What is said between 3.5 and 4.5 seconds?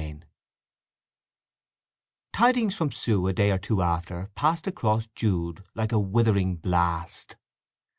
or two after